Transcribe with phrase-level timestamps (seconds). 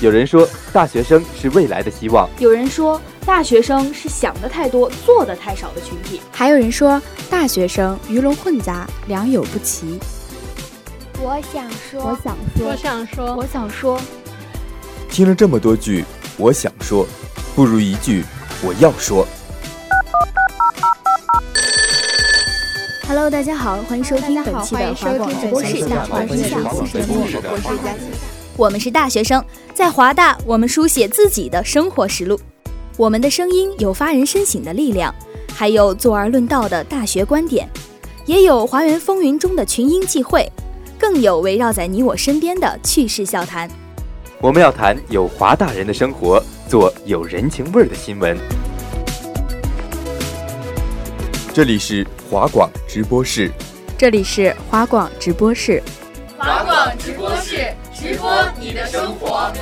[0.00, 9.98] 有人说，大学生是未来的希望；有人说，大学生是想的太多、做的太少的群体；还有人说，大学生鱼龙混杂、良莠不齐。
[11.20, 14.00] 我想说，我想说，我想说，我想说。
[15.08, 16.04] 听了这么多句，
[16.36, 17.06] 我想说，
[17.54, 18.24] 不如一句
[18.60, 19.26] 我要说。
[23.08, 26.84] Hello，大家好，欢迎收听本期的华广直播室大话天下，我
[27.26, 27.40] 是
[27.82, 27.98] 佳琪。
[28.56, 32.38] 我们是大学生，在华大，我们书写自己的生活实录。
[32.96, 35.14] 我们的声音有发人深省的力量，
[35.52, 37.68] 还有坐而论道的大学观点，
[38.24, 40.50] 也有华园风云中的群英际会，
[40.98, 43.68] 更有围绕在你我身边的趣事笑谈。
[44.40, 48.38] 我们要谈有华大人的生活，做有人情味儿的新闻。
[51.54, 53.52] 这里是华广直播室，
[53.98, 55.82] 这里是华广直播室，
[56.38, 57.74] 华广直播室。
[57.92, 59.52] 直播你的生活。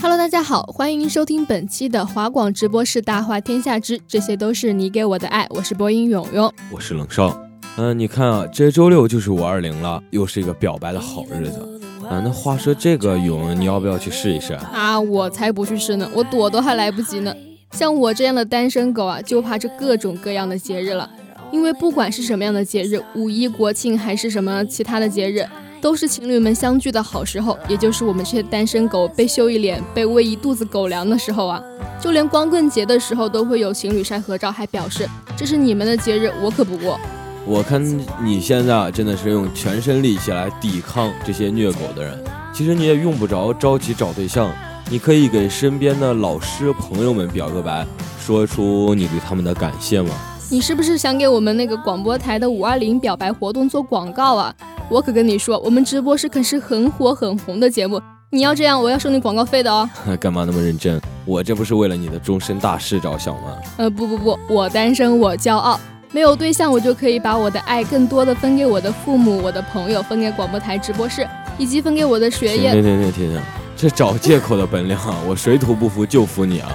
[0.00, 7.36] Hello，大家好，欢迎收听本期的华广直播室《大话天下之这些都是你给我的爱》，我是播音勇勇，我是冷少。
[7.76, 11.79] 嗯，你看啊，这周六就是五二零了，又是一个表白的好日子。
[12.10, 14.98] 啊，那话说这个勇，你要不要去试一试啊？
[14.98, 17.32] 我才不去试呢，我躲都还来不及呢。
[17.70, 21.08] 像我这样的单身狗啊，就怕这各种各样的节日了。
[21.52, 25.46] 因为不管是什么样的节日，五一、国庆还是什么其他的节日，
[25.80, 31.62] 都是情侣们相聚的好时候，也就是我们这些单身狗被秀一脸、被喂一肚子狗粮的时候啊。
[32.00, 36.98] 就连光棍节的时候，都会有情侣晒合照，还表示这是你们的节日，我可不过。
[37.46, 37.82] 我看
[38.24, 42.22] 你现在啊，真的是用全身力气来抵抗这些虐狗的人。
[42.52, 44.50] 其实你也用不着着急找对象。
[44.90, 47.86] 你可以给身边的老师朋友们表个白，
[48.18, 50.10] 说出你对他们的感谢吗？
[50.50, 54.52] 你是不是想给我们那个广播台的五二零表白活动做广告啊？
[54.88, 58.02] 我可跟你说，我们直播室可是很火很红的节目。
[58.30, 59.88] 你要这样，我要收你广告费的哦。
[60.18, 61.00] 干嘛那么认真？
[61.24, 63.56] 我这不是为了你的终身大事着想吗？
[63.76, 65.78] 呃，不不不，我单身我骄傲，
[66.12, 71.26] 没有对象我就可以把我的爱更多的分给我的父母、我的朋友，分给广播台直播室，
[71.56, 72.72] 以及分给我的学业。
[72.72, 73.40] 停停停停停。
[73.76, 76.68] 这找借口的本领啊，我水土不服就服你啊！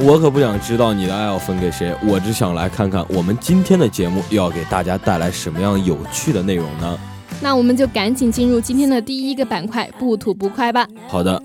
[0.00, 6.98] 我可不想知道你的爱要分给谁，我只想来看看我们今天的节目要给大家带来什么样有趣的内容呢？
[7.40, 10.86] 那我们就赶紧进入今天的第一个板块——不吐不快吧。
[11.06, 11.40] 好的，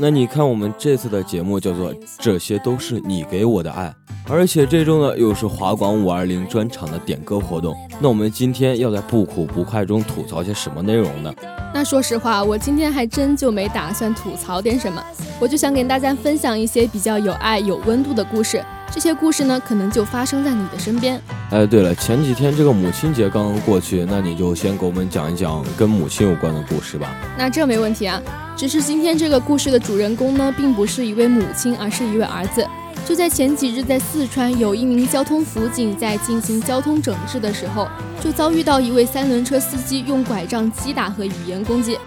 [0.00, 3.92] 那你看我们这次的节目叫做“这些都是你给我的爱”，
[4.30, 7.74] 而且这周呢又是华广五二零专场的点歌活动。
[8.00, 11.34] 那我们今天要在不苦不快中吐槽些什么内容呢？
[11.74, 15.02] 那说实话，我今天还真就没打算吐槽点什么，
[15.40, 18.64] 我就想给大家分享一些比较有爱、有温度的故事。
[18.90, 21.20] 这些故事呢，可能就发生在你的身边。
[21.50, 27.14] 哎，对了，前几天这个母亲节刚刚过去，那你就先给我们讲一讲跟母亲有关的故事吧。
[27.36, 28.20] 那这没问题啊，
[28.56, 32.66] 只是今天这个故事的主人公呢，并不是一位母亲，而是一位儿子。
[33.06, 37.88] 就在前几日，在四川有一名交通辅警在进行交通整治的时候，
[38.20, 41.98] 就遭遇到一位三轮车司机用拐杖击打和语言攻击。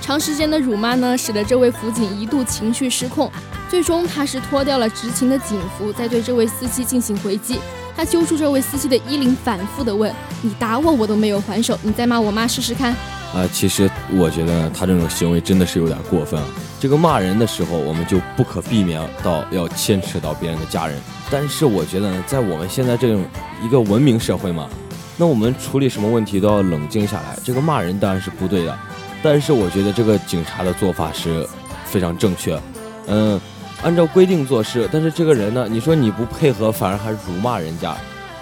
[0.00, 3.30] 长时间的辱骂呢，使得这位辅警一度情绪失控，
[3.68, 7.58] 最终他是脱掉了执勤的警服，在对这位司机进行回击。
[7.96, 12.94] 他揪住这位司机的衣领，反复的问：“你打我，我都没有还手，你再骂我妈试试看。”
[13.34, 16.46] 啊，其实我觉得他这种行为真的是有点过分啊。
[16.80, 20.98] 这个骂人的时候，我们就不可避免到要牵扯到别人的家人。
[21.30, 23.22] 但是我觉得呢，在我们现在这种
[23.62, 24.68] 一个文明社会嘛，
[25.16, 27.38] 那我们处理什么问题都要冷静下来。
[27.44, 28.78] 这个骂人当然是不对的，
[29.22, 31.46] 但是我觉得这个警察的做法是
[31.84, 32.58] 非常正确。
[33.06, 33.40] 嗯，
[33.82, 37.96] 按照规定做事，但是这个人呢，你说你不配合，反而还辱骂人家，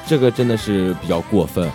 [0.07, 1.69] 这个真的是比较过分。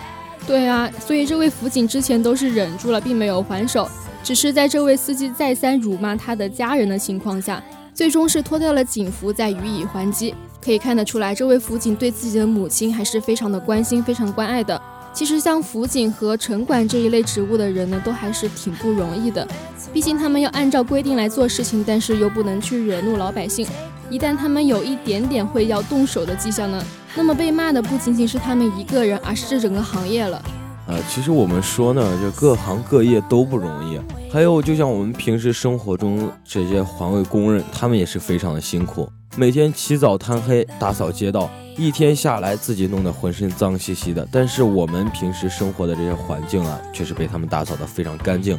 [0.46, 3.88] 对啊，所以这位辅警之前都是忍住了，并没有还手，
[4.22, 7.62] 只是在这位司机再三辱骂他的家人的情况下，
[7.94, 10.34] 最终是脱掉了警服再予以还击。
[10.62, 14.80] 可以看得出来，这位辅警对自己的母亲还是非常的关心、非常关爱的。
[15.14, 19.46] 其实像辅警和城管这一类职务的人呢，都还是挺不容易的，
[19.92, 23.64] 毕竟他们要按照规定来做事情，但是又不能去惹怒老百姓。
[24.10, 26.84] 一旦他们有一点点会要动手的迹象呢？
[27.14, 30.42] 那么被骂的不仅仅是他们一个人，而是这整个行业了。
[30.88, 33.98] 呃，其实我们说呢，这各行各业都不容易。
[34.30, 44.24] 还有，就像我们平时生活中这些环卫工人，他们也是非常的辛苦，每天起早贪黑打扫街道，一天下来自己弄得浑身脏兮兮的。
[44.30, 48.56] 但是我们平时生活的这些环境啊，却是被他们打扫得非常干净。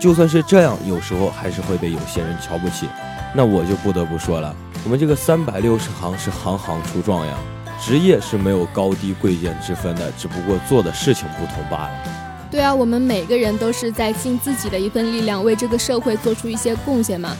[0.00, 2.86] 就算是这样，有时候还是会被有些人瞧不起。
[3.34, 7.34] 那我就不得不说了，我们这个三百六十行是行行出状元，
[7.78, 11.94] 职业是没有高低贵贱之分的，只不过做的事情不同罢了。
[12.50, 17.36] 对啊，我们每个人都是在尽自己的一份力量，为这个社会做出一些贡献嘛。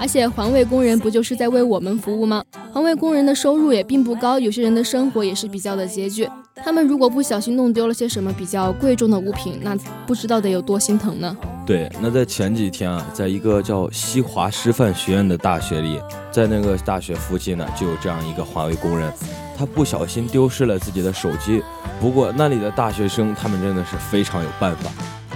[0.00, 2.42] 而且环卫工人不就是在为我们服务吗？
[2.72, 6.26] 环卫工人的收入也并不高，有些人的生活也是比较的拮据。
[6.56, 9.76] 他们如果不小心弄丢了些什么比较贵重的物品，那
[10.06, 11.36] 不知道得有多心疼呢？
[11.66, 16.00] 对，那在前几天啊，在一个叫西华师范学院的大学里，
[16.32, 19.12] 在那个大学附近呢，就有这样一个环卫工人，
[19.56, 21.62] 他不小心丢失了自己的手机。
[22.00, 24.90] 不过那里的大学生，他们真的是非常有办法，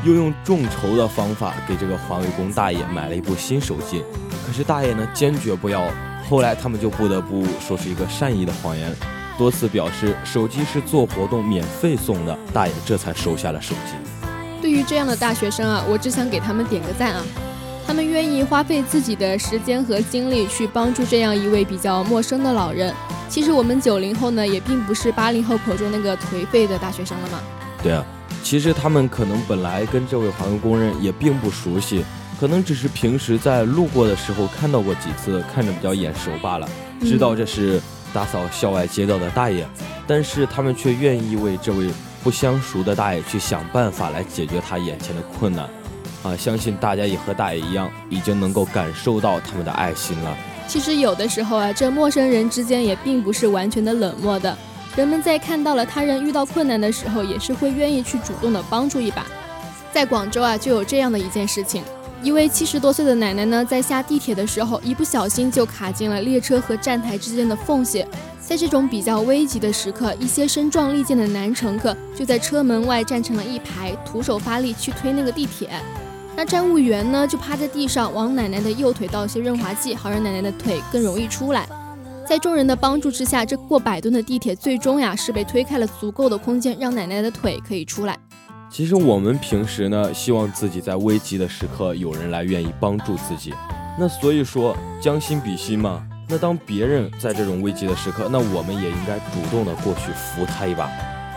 [0.04, 4.04] 又用众筹的方法给这个环卫工大爷买了一部新手机。
[4.46, 5.82] 可是大爷呢坚决不要，
[6.28, 8.94] 后来他们就不得不说出一个善意的谎言，
[9.38, 13.92] 多次表示手机是做活动免费送的，大爷这才收下了手机。
[14.60, 17.22] 对于这样的大学生啊，我只想给他们点个赞啊，
[17.86, 22.92] 他们愿意花费自己的时间和精力去帮助这样一位比较陌生的老人。
[23.28, 27.40] 其实我们九零后呢，也并不是八零后口中那个颓废的大学生了嘛。
[27.82, 28.04] 对啊，
[28.44, 32.04] 其实他们可能本来跟这位环卫工人也并不熟悉。
[32.38, 36.68] 可能只是平时在路过的时候看到过几次，看着比较眼熟罢了，
[37.00, 37.80] 知道这是
[38.12, 39.66] 打扫校外街道的大爷，
[40.06, 41.88] 但是他们却愿意为这位
[42.24, 45.70] 不相熟的大爷去想办法来解决他眼前的困难，
[46.24, 50.36] 啊，相信大家也和大爷一样，已经能够感受到他们的爱心了。
[50.66, 54.58] 其实有的时候啊，这陌生人之间也并不是完全的冷漠的，
[54.96, 59.26] 人们在看到了他人遇到困难的时候，也是会愿意去主动的帮助一把。
[59.92, 61.82] 在广州啊，就有这样的一件事情。
[62.22, 68.06] 一位七十多岁的奶奶呢，在下地铁的时候，一不小心就卡进了列车和站台之间的缝隙。
[68.40, 75.70] 在这种比较危急的时刻，一些身壮力健的男乘客就在车门外站成了一排，徒手发力去推那个地铁。
[76.36, 81.66] 那站务员呢，就趴在地上往奶奶的右腿倒些润滑剂，好让奶奶的腿更容易出来。
[82.26, 88.18] 在众人的帮助之下，这过百吨的地铁最终呀是被推开了足够的空间，让奶奶的腿可以出来。
[88.70, 93.52] 其实我们平时呢，希望自己在危急的时刻有人来愿意帮助自己，
[93.98, 96.02] 那所以说将心比心嘛。
[96.26, 100.90] 那当别人在这种危急的时刻，那我们也应该主动的过去扶他一把。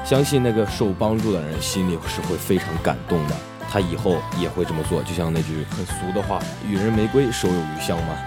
[0.06, 3.36] 相信那个受帮助的人心里是会非常感动的，
[3.70, 5.04] 他以后也会这么做。
[5.04, 8.18] 就像那句很俗的话：“予人玫瑰，手有余香”嘛。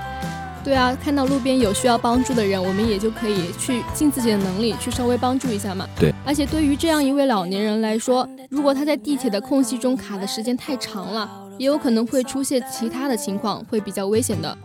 [0.63, 5.87] 对啊，看到路边有需要帮助的人，我们也就可以去尽自己的能力去稍微帮助一下嘛。
[5.99, 11.29] 对，而且对于这样一位老年人来说，如果他在地铁的空隙中卡的时间太长了，
[11.59, 14.57] 也有可能会出现其他的情况，会比较危险的。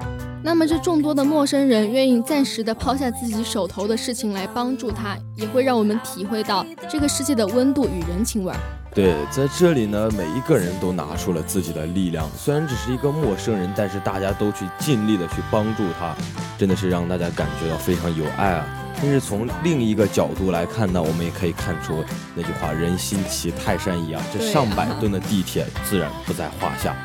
[0.43, 8.59] 那么这众多的陌生人愿意暂时的抛下自己手头的事情来帮助他，也会让我们体会到这个世界的温度与人情味儿。
[8.95, 12.29] 对，在这里呢，每一个人都拿出了自己的力量。
[12.37, 16.15] 虽然只是一个陌生人，但是大家都去尽力的去帮助他，
[16.57, 18.65] 真的是让大家感觉到非常有爱啊。
[19.01, 22.01] 但是从另一个角度来看呢，我们也可以看出
[22.33, 26.95] 那句话“人心齐泰山一啊”，这上百吨的地铁自然不在话下。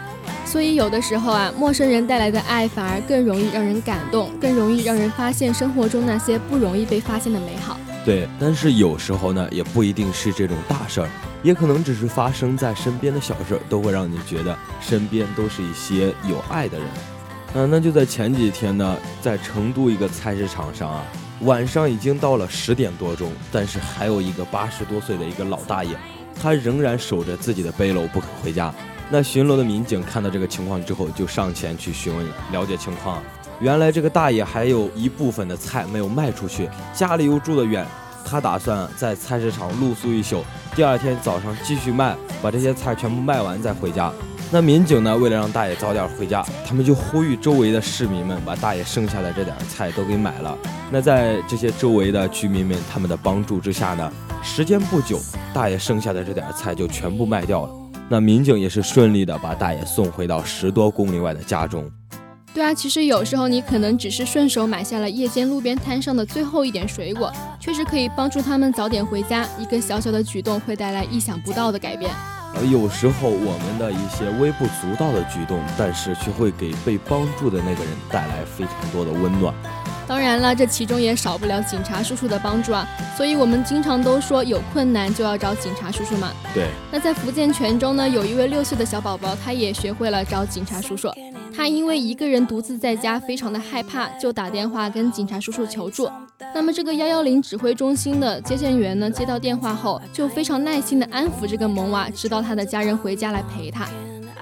[0.46, 7.76] 所以有的时候啊，陌生人带来的爱反而更容易让人感动，更容易让人发现生活中那些不容易被发现的美好。
[8.04, 11.08] 对，但是有时候呢，也不一定是这种大事儿。
[11.42, 16.86] 也可能只是发生在身边的小事，都会让你觉得身边都是一些有爱的人。
[17.54, 21.02] 嗯，那就在前几天呢，在成都一个菜市场上啊，
[21.40, 25.96] 晚上已经到了十点多钟，但是还有一个八十多岁的一个老大爷，
[26.40, 28.72] 他仍然守着自己的背篓不肯回家。
[29.10, 33.20] 那巡逻的民警看到这个情况之后，就上前去询问了解情况。
[33.58, 37.84] 原来这个大爷还有一部分的菜没有卖出去，家里又住得远。
[38.24, 44.12] 他打算在菜市场露宿一宿，第二天早上继续卖，把这些菜全部卖完再回家。
[44.52, 50.58] 那民警呢，为了让大爷早点回家，他们就呼吁周围的市民们把大爷剩下的这点菜都给买了。
[50.90, 54.12] 那在这些周围的居民们他们的帮助之下呢，
[54.42, 55.20] 时间不久，
[55.54, 57.70] 大爷剩下的这点菜就全部卖掉了。
[58.08, 61.88] 那民警也是顺利的把大爷送回到十多公里外的家中。
[62.52, 69.46] 对啊，其实有时候你可能只是顺手买下了夜间路边摊上的最后一点水果，确实可以帮助他们早点回家。
[69.56, 72.10] 一个小小的举动会带来意想不到的改变。
[72.52, 79.54] 而，有时候我们的一些微不足道的举动，但是却会给被帮助的那个人带来非常多的温暖。
[80.10, 82.84] 当然了，这其中也少不了警察叔叔的帮助啊。
[83.16, 86.32] 所以我们经常都说有困难就要找警察叔叔嘛。
[86.52, 86.66] 对。
[86.90, 91.08] 那在福建泉州呢，有一位六岁的小宝宝，他也学会了找警察叔叔。
[91.56, 96.10] 他因为一个人独自在家，非常的害怕，就打电话跟警察叔叔求助。
[96.52, 103.84] 那么这个幺幺零指挥中心的接线员呢，接到电话后就非常耐心的安抚这个萌娃，直到他的家人回家来陪他。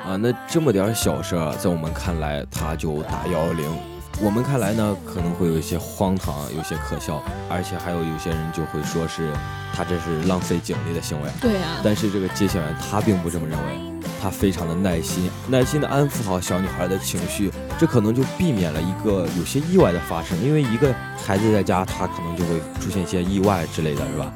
[0.02, 3.97] 啊，那这么点小事儿，在我们看来，他就打幺幺零。
[4.20, 9.32] 我们看来呢，可能会有一些荒唐，有些可笑，而且还有有些人就会说是
[9.72, 11.30] 他这是浪费警力的行为。
[11.40, 11.78] 对啊。
[11.84, 13.78] 但是这个接线员他并不这么认为，
[14.20, 17.48] 他非常的耐心，耐心的安抚好小女孩的情绪，
[17.78, 20.36] 这可能就避免了一个有些意外的发生。
[20.42, 20.92] 因为一个
[21.24, 24.32] 孩子在家，他可能就会出现一些意外之类的，是吧？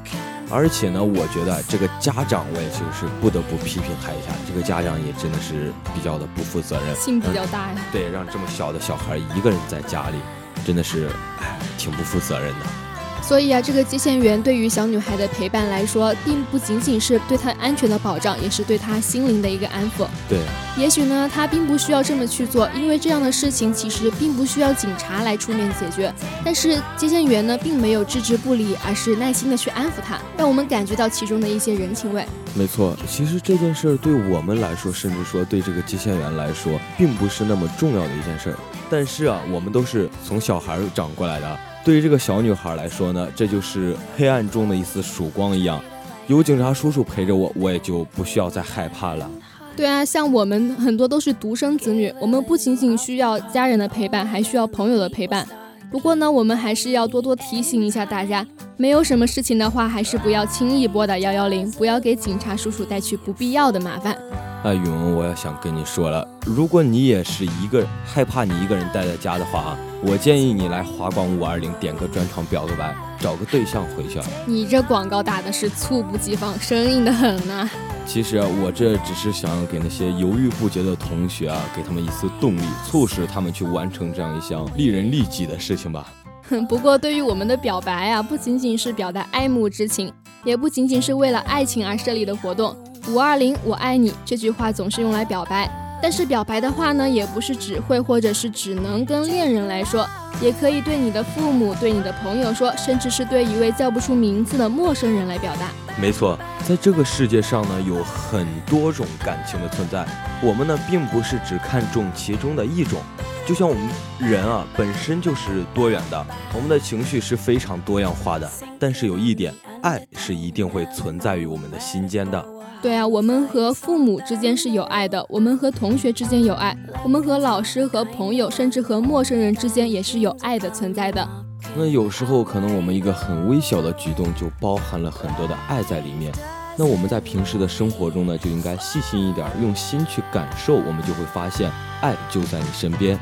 [0.53, 7.75] 而且呢，我觉得这个家长我也就是不得不批评他一下，这个家长也真的是比较的不负责任，心比较大呀。
[7.91, 10.19] 对，让这么小的小孩一个人在家里，
[10.67, 11.09] 真的是，
[11.41, 12.82] 哎，挺不负责任的。
[13.23, 20.07] 所以啊，这个接线员对于小女孩的陪伴来说，并不仅仅是对她安全的保障，也是对她心灵的一个安抚。
[20.29, 20.39] 对，
[20.77, 26.13] 也许呢，她并不需要这么去做，因为这样的事情其实并不需要警察来出面解决。
[26.45, 32.27] 但是接线员呢，并没有置之不理，而是耐心的去安抚她，让我们感觉到其中的一些人情味。
[32.55, 38.57] 没错，其实这件事儿对我们来说，甚至说对这个接线员来说，并不是那么重要的一件事儿。
[38.91, 41.59] 但是啊，我们都是从小孩长过来的。
[41.85, 45.83] 对于这个小女孩来说呢，这就是黑暗中的一丝曙光一样，
[46.29, 49.29] 有警察叔叔陪着我，我也就不需要再害怕了。
[49.77, 55.47] 对啊，像我们很多都是独生子女，我们不仅仅需要家人的陪伴，还需要朋友的陪伴。
[55.93, 58.47] 不过呢，我们还是要多多提醒一下大家，
[58.79, 64.17] 没有什么事情的话，还是不要轻易拨打幺幺零，不要给警察叔叔带去不必要的麻烦。
[64.65, 74.19] 哎，允文，我也想跟你说了，如果你也是一个害怕你一个人待在家的话啊，我建议你来华广五二零点个专场表个白，找个对象回去。
[74.47, 77.69] 你这广告打的是猝不及防，生硬的很呢。
[78.05, 86.13] 其实啊我这只是想要给那些犹豫不决的同学啊，给他们一丝动力，促使他们去完成这样一项利人利己的事情吧。
[86.51, 90.13] 哼， 不过对于我们的表白啊，不仅仅是表达爱慕之情，
[90.45, 92.77] 也不仅仅是为了爱情而设立的活动。
[93.09, 95.71] 五二零，我爱你这句话总是用来表白，
[96.03, 100.07] 但是表白的话呢，也不是只会或者是只能跟恋人来说，
[100.43, 105.71] 也可以对你的父母、对你的朋友说，甚至是对一位叫不出名字的陌生人来表达。
[106.01, 110.05] 没错，在这个世界上呢，有很多种感情的存在，
[110.43, 113.01] 我们呢，并不是只看重其中的一种。
[113.47, 118.51] 就像我们人啊，本身就是多元的，我们的情绪是非常多样化的。
[118.79, 122.45] 但是有一点，爱是一定会存在于我们的心间的。
[122.81, 131.29] 对啊，我们和父母之间是有爱的，我们和同学之间有爱，我们和老师、和朋友，甚至和陌生人之间也是有爱的存在的。
[131.77, 136.33] 那有时候可能我们一个很微小的举动就包含了很多的爱在里面。
[136.77, 143.19] 那我们在平时的生活中呢，就应该细心一点，用心去感受，我们就会发现爱就在你身边。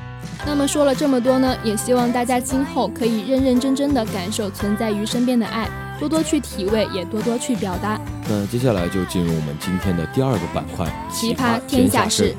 [0.46, 5.68] 那么说了这么多呢，也希望大家今后可以认认真真的感受存在于身边的爱。
[5.98, 8.00] 多多去体味，也多多去表达。
[8.26, 12.34] 那接下来就进入我们今天的第二个板块——奇葩天下事。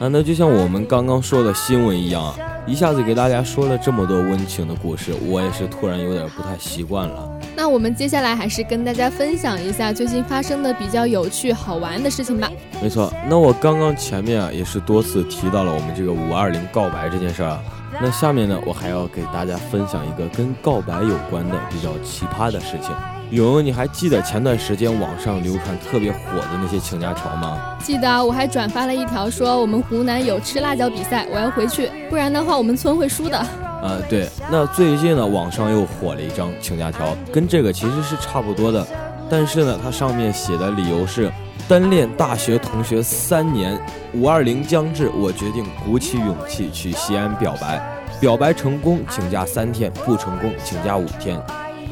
[0.00, 2.34] 啊，那就像我们刚刚说的新闻一样，
[2.66, 7.30] 一下子给大家说了这么多温情的故事，我也是突然有点不太习惯了。
[7.54, 12.50] 那我们接下来还是跟大家分享一下最近发生的比较有趣好玩的事情吧。
[12.82, 17.62] 没错，那我刚刚前面啊也是多次提到了我们这个五二零告白这件事儿啊。
[18.00, 22.90] 那下面呢，我还要给大家分享一个跟告白有关的比较奇葩的事情。
[23.30, 27.76] 勇，你还记得前段时间网上流传特别火的那些请假条吗？
[27.80, 33.38] 记得，我还转发了一条说我们湖南有吃辣椒比赛，我要回去，不然的话我们村会输的。
[33.82, 38.84] 呃，对，那最近呢，网上又火了一张请假条，跟这个其实是差不多的，
[39.30, 41.30] 但是呢，它上面写的理由是
[41.68, 43.80] 单恋大学同学三年，
[44.12, 47.80] 五二零将至，我决定鼓起勇气去西安表白，
[48.20, 51.40] 表白成功请假三天，不成功请假五天，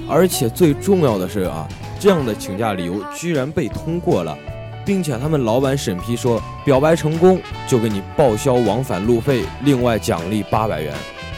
[0.08, 1.68] 而且最重要的是啊，
[2.00, 4.36] 这样的请假理由居然被通过了，
[4.84, 10.94] 并且他们老板审批说，表白成功就给你报销往返路费，另外奖励八百元。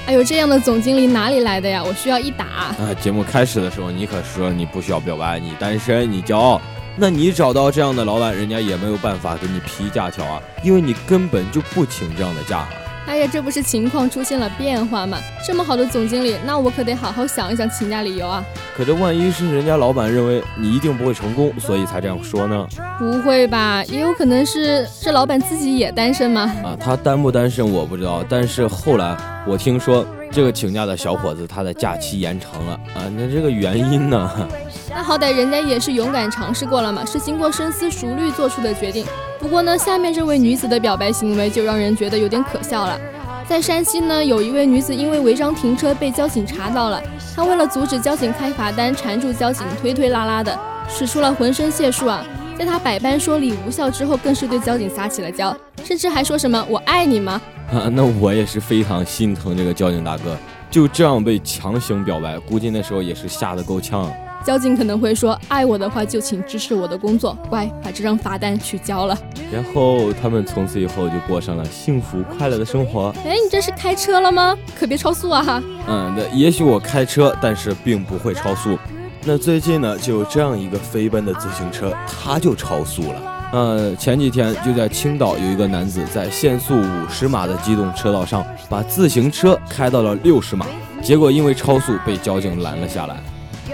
[0.07, 1.83] 哎呦，这样的总经理哪里来的呀？
[1.85, 2.77] 我需要一打啊！
[3.01, 6.61] 节目开始的时候，你可说你不需要表白，你单身，你骄傲。
[6.97, 12.67] 那你找到这样的老板，人家也没有办法给你批假条啊，因为你根本就不请这样的假。
[13.07, 15.19] 哎呀，这不是情况出现了变化吗？
[15.45, 18.45] 这么好的总经理，那我可得好好想一想请假理由啊。
[18.77, 22.67] 可这万一是人家老板认为你一定不会成功，所以才这样说呢？
[22.99, 23.83] 不会吧？
[23.89, 26.43] 也有可能是这老板自己也单身吗？
[26.63, 29.17] 啊，他单不单身我不知道，但是后来
[29.47, 34.49] 我听说这个请假的小伙子他的假期延长了啊，那这个原因呢？
[34.89, 39.05] 那好歹人家也是勇敢尝试过了嘛，是经过深思熟虑做出的决定。
[39.41, 43.01] 不过呢，下面这位女子的表白行为就让人觉得有点可笑了。
[43.49, 47.03] 在山西呢，有一位女子因为违章停车被交警查到了，
[47.35, 50.57] 她为了阻止交警开罚单，缠住交警推推拉拉的，
[50.89, 52.23] 使出了浑身解数啊！
[52.59, 57.41] 在她百般说理无效之后，更是对交警撒起了娇，甚至还说什么“我爱你吗”？
[57.73, 60.37] 啊，那我也是非常心疼这个交警大哥，
[60.71, 64.13] 就这样被强行表白，估计那时候也是吓得够呛。
[64.45, 69.17] 交警可能会说：“爱我的话，就请支持我的工作，乖，把这张罚单去交了。”
[69.53, 73.15] 然后他们从此以后就过上了幸福快乐的生活。
[73.25, 74.57] 哎，你这是开车了吗？
[74.79, 75.43] 可别超速啊！
[75.43, 75.63] 哈。
[75.87, 78.79] 嗯，那也许我开车，但是并不会超速。
[79.25, 83.51] 那最近呢，就有这样一个飞奔的自行车，它就超速了。
[83.53, 90.65] 呃，前几天就在青岛有一个男子在限速五十码的机动车道上，把自行车开到了六十码，
[91.03, 93.17] 结果因为超速被交警拦了下来。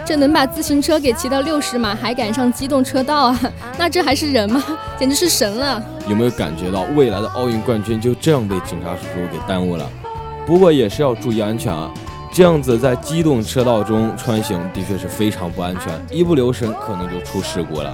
[0.07, 3.41] 这能把自行车给骑到六十码，还赶上机动车道啊？
[3.77, 4.63] 那这还是人吗？
[4.97, 5.83] 简直是神了！
[6.09, 9.91] 有没有感觉到未来的奥运冠军就这样被警察叔叔给耽误了？
[10.47, 11.93] 不过也是要注意安全啊！
[12.33, 17.93] 这样子在机动车道中穿行的确是非常不安全，一不留神可能就出事故了。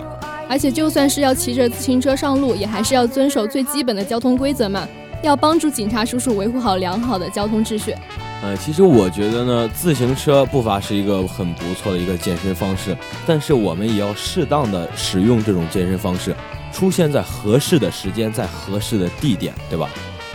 [0.50, 4.86] 而且就算是要骑着自行车上路，也还是要遵守最基本的交通规则嘛，
[5.22, 7.94] 要帮助警察叔叔维护好良好的交通秩序。
[8.42, 16.34] 呃，其实我觉得呢，自行车步伐是一个很不错的一个健身方式，但是我们也要适当的使用这种健身方式，
[16.72, 19.88] 出现在合适的时间，在合适的地点，对吧？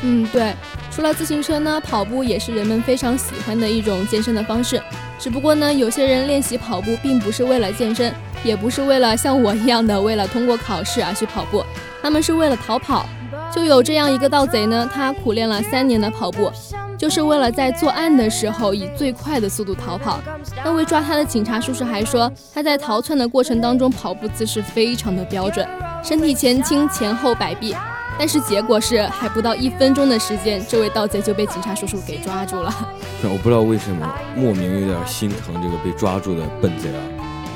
[0.03, 0.53] 嗯，对。
[0.89, 4.81] 除了自行车呢，跑步也是人们非常喜欢的一种健身的方式。
[5.19, 11.61] 只不过呢，有些人练习跑步并不是为了健身，也不是为了像我一样的为了通过考试而去跑步，
[12.01, 13.05] 他们是为了逃跑。
[13.53, 16.49] 就有这样一个盗贼呢，他苦练了三年的跑步。
[16.97, 20.19] 就是为了在作案的时候以最快的速度逃跑。
[20.65, 25.67] 那位抓他的警察叔叔还说，他在逃窜的过程当中跑步姿势非常的标准，
[26.03, 27.75] 身体前倾前后摆臂。
[28.19, 32.73] 但是结果是，还不到一分钟的时间，这位盗贼就被警察叔叔给抓住了。
[33.21, 37.01] 我不知道为什么，莫名有点心疼这个被抓住的笨贼啊。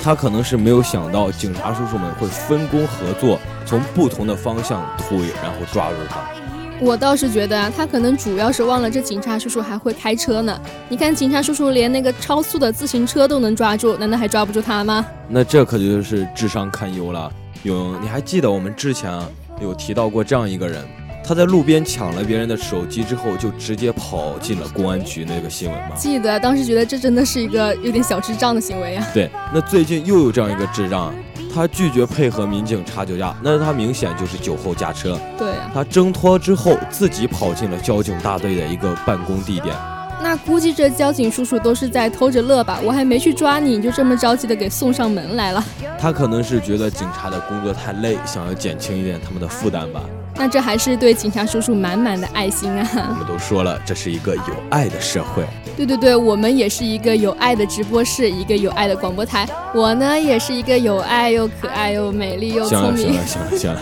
[0.04, 6.41] 他可能是没有想到警察叔叔们会分工合作，从不同的方向推，然后抓住他。
[6.84, 10.60] 我倒是觉得啊，他可能主要是忘了这警察叔叔还会开车呢。
[10.90, 15.06] 你看，警察叔叔连那个超速的自行车都能抓住，难道还抓不住他吗？
[15.30, 17.32] 那这可就是智商堪忧了。
[17.62, 19.14] 勇，你还记得我们之前
[19.62, 20.84] 有提到过这样一个人，
[21.24, 25.96] 他在路边抢了别人的手机之后，就直接跑进了公安局那个新闻吗？
[25.96, 29.08] 记得，当时觉得这真的是一个有点小智障的行为啊。
[29.14, 31.14] 对，那最近又有这样一个智障。
[31.54, 35.20] 他拒绝配合民警查酒驾，那他明显就是酒后驾车。
[35.38, 39.76] 对呀，他挣脱之后自己跑进了交警大队的一个办公地点。
[40.22, 42.80] 那估计这交警叔叔都是在偷着乐吧？
[42.84, 45.64] 我还没去抓你，你就这么着急的给送上门来了。
[46.00, 50.02] 他可能是觉得警察的工作太累，想要减轻一点他们的负担吧。
[50.36, 52.88] 那这还是对警察叔叔满满的爱心啊！
[53.10, 55.44] 我们都说了，这是一个有爱的社会。
[55.76, 59.48] 对对对，我们也是一个有爱的直播室，一个有爱的广播台。
[59.76, 63.14] 我呢，也是一个有爱又可爱又美丽又聪明。
[63.14, 63.82] 行了行了行了，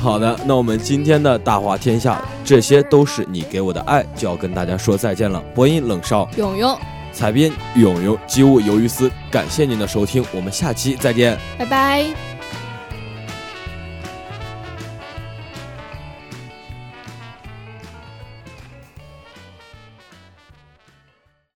[0.00, 5.42] 好的，那我们今天的大话天下，这些都是你给我的爱，就要跟大家说再见了。
[5.54, 6.78] 播音冷少，勇勇，
[7.12, 12.29] 采编勇勇，机务鱿鱼丝，感谢您的收听，我们下期再见，拜拜。